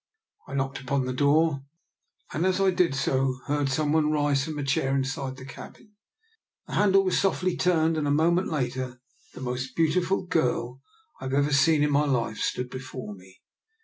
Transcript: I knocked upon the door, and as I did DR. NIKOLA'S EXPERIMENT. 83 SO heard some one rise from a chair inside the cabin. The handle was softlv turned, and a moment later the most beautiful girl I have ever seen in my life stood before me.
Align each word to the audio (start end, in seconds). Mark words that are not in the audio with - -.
I 0.47 0.55
knocked 0.55 0.79
upon 0.81 1.05
the 1.05 1.13
door, 1.13 1.61
and 2.33 2.43
as 2.43 2.59
I 2.59 2.71
did 2.71 2.93
DR. 2.93 2.93
NIKOLA'S 2.93 2.97
EXPERIMENT. 2.97 3.37
83 3.43 3.45
SO 3.45 3.53
heard 3.53 3.69
some 3.69 3.91
one 3.93 4.11
rise 4.11 4.43
from 4.43 4.57
a 4.57 4.63
chair 4.63 4.95
inside 4.95 5.37
the 5.37 5.45
cabin. 5.45 5.91
The 6.65 6.73
handle 6.73 7.03
was 7.03 7.17
softlv 7.17 7.59
turned, 7.59 7.97
and 7.97 8.07
a 8.07 8.11
moment 8.11 8.47
later 8.47 8.99
the 9.35 9.41
most 9.41 9.75
beautiful 9.75 10.25
girl 10.25 10.81
I 11.19 11.25
have 11.25 11.35
ever 11.35 11.53
seen 11.53 11.83
in 11.83 11.91
my 11.91 12.05
life 12.05 12.39
stood 12.39 12.71
before 12.71 13.13
me. 13.13 13.41